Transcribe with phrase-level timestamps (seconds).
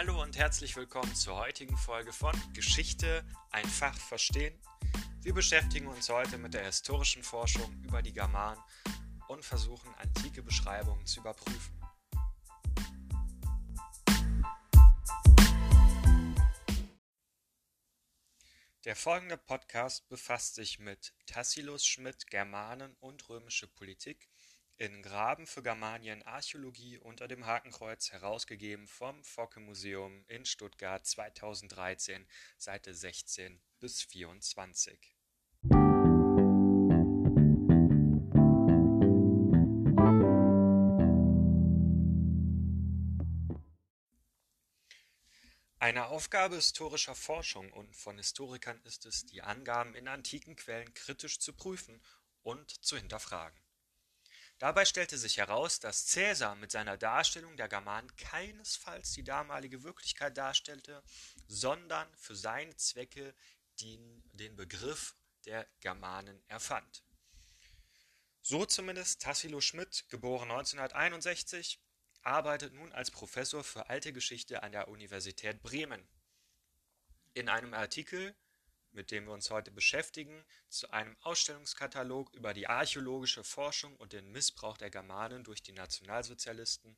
[0.00, 4.58] Hallo und herzlich willkommen zur heutigen Folge von Geschichte einfach verstehen.
[5.20, 8.58] Wir beschäftigen uns heute mit der historischen Forschung über die Germanen
[9.28, 11.78] und versuchen antike Beschreibungen zu überprüfen.
[18.86, 24.30] Der folgende Podcast befasst sich mit Tassilos Schmidt, Germanen und römische Politik
[24.80, 32.26] in Graben für Germanien Archäologie unter dem Hakenkreuz, herausgegeben vom Focke-Museum in Stuttgart 2013,
[32.56, 34.98] Seite 16 bis 24.
[45.78, 51.38] Eine Aufgabe historischer Forschung und von Historikern ist es, die Angaben in antiken Quellen kritisch
[51.38, 52.00] zu prüfen
[52.42, 53.60] und zu hinterfragen.
[54.60, 60.36] Dabei stellte sich heraus, dass Caesar mit seiner Darstellung der Germanen keinesfalls die damalige Wirklichkeit
[60.36, 61.02] darstellte,
[61.48, 63.34] sondern für seine Zwecke
[63.80, 67.02] den, den Begriff der Germanen erfand.
[68.42, 71.80] So zumindest Tassilo Schmidt, geboren 1961,
[72.20, 76.06] arbeitet nun als Professor für alte Geschichte an der Universität Bremen.
[77.32, 78.36] In einem Artikel
[78.92, 84.30] mit dem wir uns heute beschäftigen, zu einem Ausstellungskatalog über die archäologische Forschung und den
[84.32, 86.96] Missbrauch der Germanen durch die Nationalsozialisten,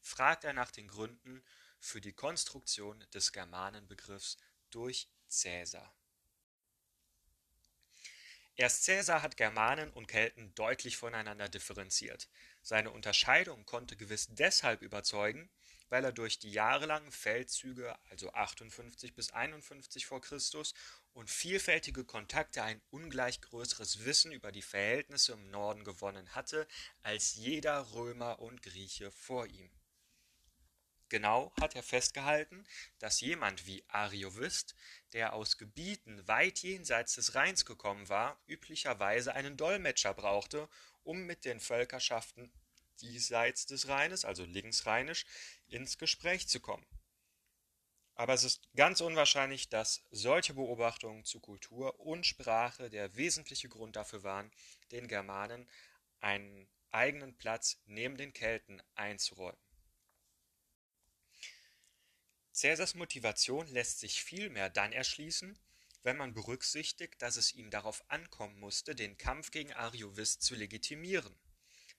[0.00, 1.42] fragt er nach den Gründen
[1.78, 4.36] für die Konstruktion des Germanenbegriffs
[4.70, 5.94] durch Caesar.
[8.56, 12.28] Erst Caesar hat Germanen und Kelten deutlich voneinander differenziert.
[12.62, 15.48] Seine Unterscheidung konnte gewiss deshalb überzeugen,
[15.88, 20.74] weil er durch die jahrelangen Feldzüge, also 58 bis 51 vor Christus,
[21.12, 26.66] und vielfältige Kontakte ein ungleich größeres Wissen über die Verhältnisse im Norden gewonnen hatte
[27.02, 29.70] als jeder Römer und Grieche vor ihm.
[31.10, 32.64] Genau hat er festgehalten,
[33.00, 34.76] dass jemand wie Ariovist,
[35.12, 40.68] der aus Gebieten weit jenseits des Rheins gekommen war, üblicherweise einen Dolmetscher brauchte,
[41.02, 42.52] um mit den Völkerschaften
[43.00, 45.26] diesseits des Rheines, also linksrheinisch,
[45.66, 46.86] ins Gespräch zu kommen.
[48.20, 53.96] Aber es ist ganz unwahrscheinlich, dass solche Beobachtungen zu Kultur und Sprache der wesentliche Grund
[53.96, 54.52] dafür waren,
[54.92, 55.66] den Germanen
[56.18, 59.58] einen eigenen Platz neben den Kelten einzuräumen.
[62.52, 65.58] Caesars Motivation lässt sich vielmehr dann erschließen,
[66.02, 71.34] wenn man berücksichtigt, dass es ihm darauf ankommen musste, den Kampf gegen Ariovist zu legitimieren,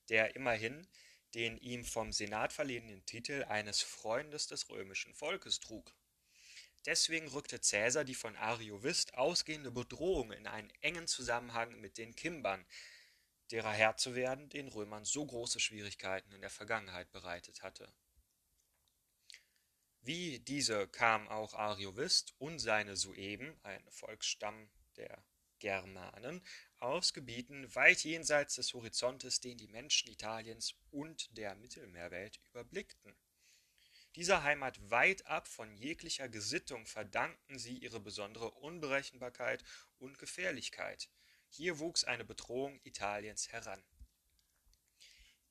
[0.10, 0.88] der immerhin
[1.34, 5.96] den ihm vom Senat verliehenen Titel eines Freundes des römischen Volkes trug.
[6.86, 12.66] Deswegen rückte Caesar die von Ariovist ausgehende Bedrohung in einen engen Zusammenhang mit den Kimbern,
[13.52, 17.94] derer Herr zu werden den Römern so große Schwierigkeiten in der Vergangenheit bereitet hatte.
[20.02, 25.24] Wie diese kam auch Ariovist und seine Sueben, ein Volksstamm der
[25.60, 26.44] Germanen,
[26.78, 33.16] aus Gebieten weit jenseits des Horizontes, den die Menschen Italiens und der Mittelmeerwelt überblickten.
[34.16, 39.64] Dieser Heimat weit ab von jeglicher Gesittung verdankten sie ihre besondere Unberechenbarkeit
[40.00, 41.10] und Gefährlichkeit.
[41.48, 43.82] Hier wuchs eine Bedrohung Italiens heran.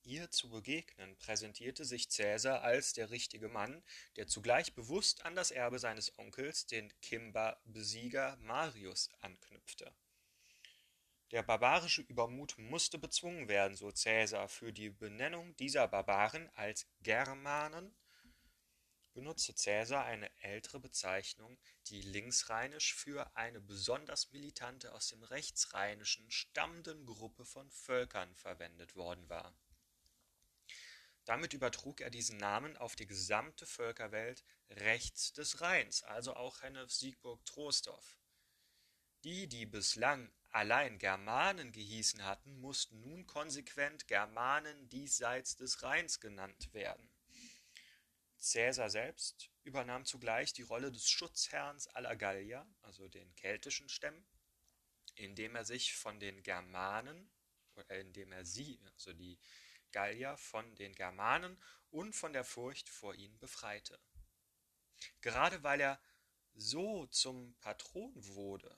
[0.03, 3.83] Ihr zu begegnen präsentierte sich Caesar als der richtige Mann,
[4.15, 9.91] der zugleich bewusst an das Erbe seines Onkels, den Kimber-Besieger Marius, anknüpfte.
[11.31, 17.95] Der barbarische Übermut musste bezwungen werden, so Caesar, für die Benennung dieser Barbaren als Germanen
[19.13, 21.57] benutzte Caesar eine ältere Bezeichnung,
[21.87, 29.29] die linksrheinisch für eine besonders militante aus dem rechtsrheinischen stammenden Gruppe von Völkern verwendet worden
[29.29, 29.55] war.
[31.25, 38.17] Damit übertrug er diesen Namen auf die gesamte Völkerwelt rechts des Rheins, also auch Hennef-Siegburg-Troisdorf.
[39.23, 46.73] Die, die bislang allein Germanen gehießen hatten, mussten nun konsequent Germanen diesseits des Rheins genannt
[46.73, 47.10] werden.
[48.41, 54.25] Caesar selbst übernahm zugleich die Rolle des Schutzherrn aller Gallier, also den keltischen Stämmen,
[55.15, 57.31] indem er sich von den Germanen,
[57.87, 59.37] äh, indem er sie, also die
[59.91, 61.61] Gallier, von den Germanen
[61.91, 63.99] und von der Furcht vor ihnen befreite.
[65.21, 66.01] Gerade weil er
[66.53, 68.77] so zum Patron wurde,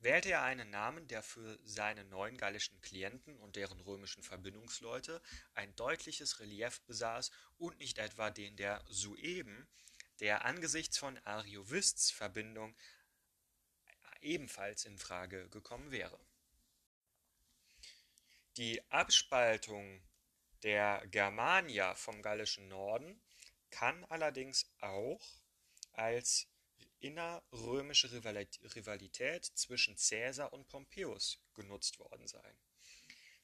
[0.00, 5.22] wählte er einen Namen, der für seine neuen gallischen Klienten und deren römischen Verbindungsleute
[5.54, 9.68] ein deutliches Relief besaß und nicht etwa den der Sueben,
[10.20, 12.74] der angesichts von Ariovists Verbindung
[14.20, 16.18] ebenfalls in Frage gekommen wäre.
[18.56, 20.02] Die Abspaltung
[20.62, 23.20] der Germanier vom gallischen Norden
[23.70, 25.22] kann allerdings auch
[25.92, 26.48] als
[27.00, 32.54] innerrömische Rivalität zwischen Caesar und Pompeius genutzt worden sein.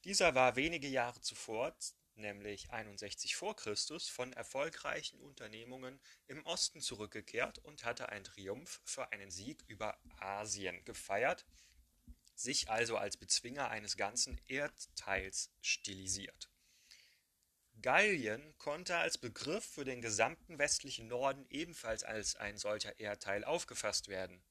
[0.03, 1.75] Dieser war wenige Jahre zuvor,
[2.15, 9.11] nämlich 61 vor Christus, von erfolgreichen Unternehmungen im Osten zurückgekehrt und hatte einen Triumph für
[9.11, 11.45] einen Sieg über Asien gefeiert,
[12.35, 16.49] sich also als Bezwinger eines ganzen Erdteils stilisiert.
[17.81, 24.07] Gallien konnte als Begriff für den gesamten westlichen Norden ebenfalls als ein solcher Erdteil aufgefasst
[24.07, 24.41] werden.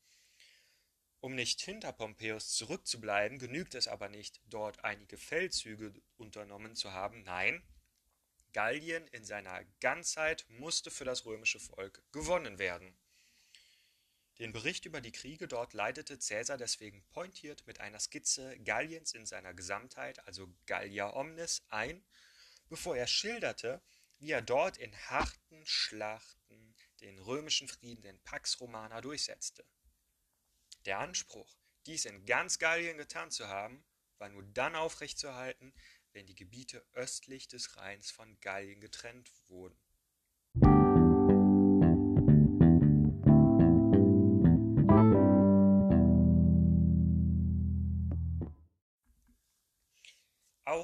[1.20, 7.24] Um nicht hinter Pompeius zurückzubleiben, genügt es aber nicht, dort einige Feldzüge unternommen zu haben,
[7.24, 7.62] nein,
[8.52, 12.96] Gallien in seiner Ganzheit musste für das römische Volk gewonnen werden.
[14.38, 19.26] Den Bericht über die Kriege dort leitete Caesar deswegen pointiert mit einer Skizze Galliens in
[19.26, 22.04] seiner Gesamtheit, also Gallia omnis, ein
[22.68, 23.82] bevor er schilderte,
[24.18, 29.64] wie er dort in harten Schlachten den römischen Frieden, den Pax Romana, durchsetzte.
[30.86, 33.84] Der Anspruch, dies in ganz Gallien getan zu haben,
[34.18, 35.74] war nur dann aufrechtzuerhalten,
[36.12, 39.78] wenn die Gebiete östlich des Rheins von Gallien getrennt wurden.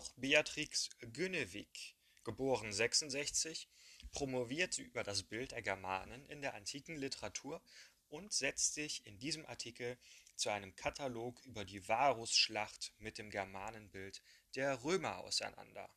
[0.03, 1.95] Auch Beatrix Günnewig,
[2.25, 3.69] geboren 66,
[4.11, 7.63] promovierte über das Bild der Germanen in der antiken Literatur
[8.09, 9.97] und setzt sich in diesem Artikel
[10.35, 14.25] zu einem Katalog über die Varusschlacht mit dem Germanenbild
[14.57, 15.89] der Römer auseinander.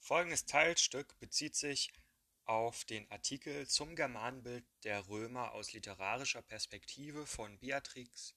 [0.00, 1.94] Folgendes Teilstück bezieht sich
[2.44, 8.34] auf den Artikel zum Germanenbild der Römer aus literarischer Perspektive von Beatrix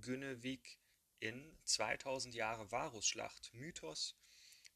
[0.00, 0.80] Günnewig
[1.20, 4.14] in 2000 Jahre Varusschlacht Mythos,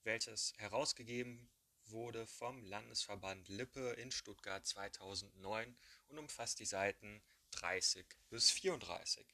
[0.05, 1.49] welches herausgegeben
[1.87, 5.77] wurde vom Landesverband Lippe in Stuttgart 2009
[6.09, 7.23] und umfasst die Seiten
[7.53, 9.27] 30 bis 34.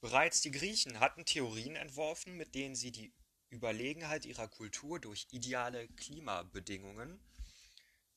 [0.00, 3.12] Bereits die Griechen hatten Theorien entworfen, mit denen sie die
[3.50, 7.20] Überlegenheit ihrer Kultur durch ideale Klimabedingungen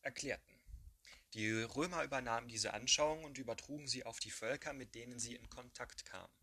[0.01, 0.50] erklärten.
[1.33, 5.49] Die Römer übernahmen diese Anschauungen und übertrugen sie auf die Völker, mit denen sie in
[5.49, 6.33] Kontakt kamen.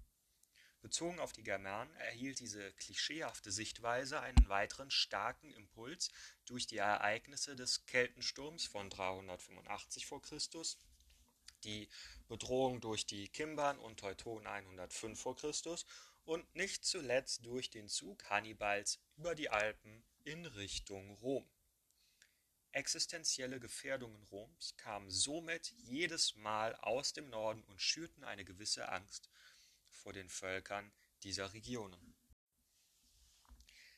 [0.81, 6.11] Bezogen auf die Germanen erhielt diese klischeehafte Sichtweise einen weiteren starken Impuls
[6.47, 10.21] durch die Ereignisse des Keltensturms von 385 v.
[10.21, 10.39] Chr.,
[11.65, 11.89] die
[12.29, 15.35] Bedrohung durch die Kimbern und Teutonen 105 v.
[15.35, 15.77] Chr.
[16.25, 21.47] und nicht zuletzt durch den Zug Hannibals über die Alpen in Richtung Rom.
[22.79, 29.29] Existenzielle Gefährdungen Roms kamen somit jedes Mal aus dem Norden und schürten eine gewisse Angst
[29.91, 30.93] vor den Völkern
[31.25, 32.15] dieser Regionen.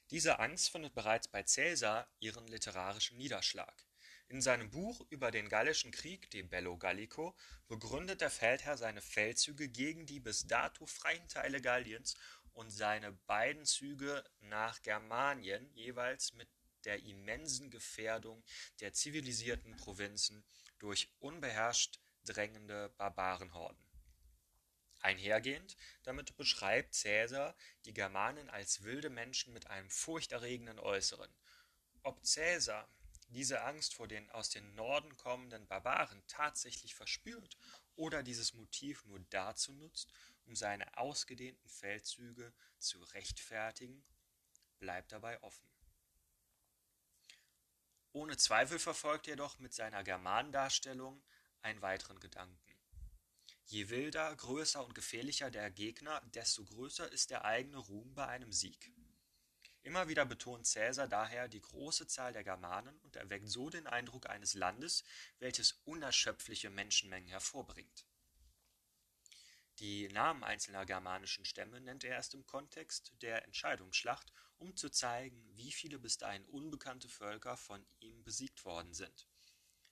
[0.09, 3.85] Diese Angst findet bereits bei Caesar ihren literarischen Niederschlag.
[4.29, 7.37] In seinem Buch über den Gallischen Krieg, De Bello Gallico,
[7.69, 12.15] begründet der Feldherr seine Feldzüge gegen die bis dato freien Teile Galliens
[12.55, 16.49] und seine beiden Züge nach Germanien jeweils mit
[16.85, 18.45] der immensen Gefährdung
[18.81, 20.45] der zivilisierten Provinzen
[20.79, 23.83] durch unbeherrscht drängende Barbarenhorden.
[25.01, 31.33] Einhergehend damit beschreibt Caesar die Germanen als wilde Menschen mit einem furchterregenden Äußeren.
[32.03, 32.89] Ob Caesar
[33.29, 37.57] diese Angst vor den aus dem Norden kommenden Barbaren tatsächlich verspürt
[37.95, 40.13] oder dieses Motiv nur dazu nutzt,
[40.47, 44.05] um seine ausgedehnten Feldzüge zu rechtfertigen,
[44.79, 45.65] bleibt dabei offen.
[48.13, 51.23] Ohne Zweifel verfolgt er doch mit seiner Germanendarstellung
[51.63, 52.75] einen weiteren Gedanken.
[53.67, 58.53] Je wilder, größer und gefährlicher der Gegner, desto größer ist der eigene Ruhm bei einem
[58.53, 58.93] Sieg.
[59.83, 64.29] Immer wieder betont Caesar daher die große Zahl der Germanen und erweckt so den Eindruck
[64.29, 65.05] eines Landes,
[65.39, 68.10] welches unerschöpfliche Menschenmengen hervorbringt.
[69.81, 75.43] Die Namen einzelner germanischen Stämme nennt er erst im Kontext der Entscheidungsschlacht, um zu zeigen,
[75.57, 79.27] wie viele bis dahin unbekannte Völker von ihm besiegt worden sind.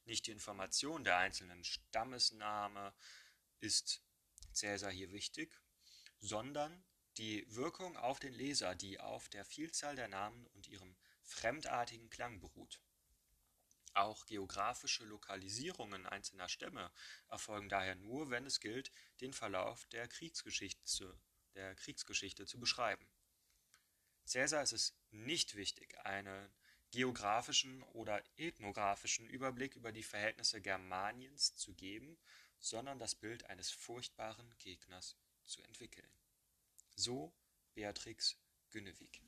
[0.04, 2.94] Nicht die Information der einzelnen Stammesname
[3.60, 4.02] ist
[4.54, 5.58] Caesar hier wichtig,
[6.18, 6.84] sondern
[7.16, 12.40] die Wirkung auf den Leser, die auf der Vielzahl der Namen und ihrem fremdartigen Klang
[12.40, 12.80] beruht.
[13.98, 16.92] Auch geografische Lokalisierungen einzelner Stämme
[17.28, 21.12] erfolgen daher nur, wenn es gilt, den Verlauf der Kriegsgeschichte zu,
[21.56, 23.04] der Kriegsgeschichte zu beschreiben.
[24.30, 26.48] Caesar ist es nicht wichtig, einen
[26.92, 32.16] geografischen oder ethnografischen Überblick über die Verhältnisse Germaniens zu geben,
[32.60, 36.08] sondern das Bild eines furchtbaren Gegners zu entwickeln.
[36.94, 37.34] So
[37.74, 38.36] Beatrix
[38.70, 39.27] Günnewig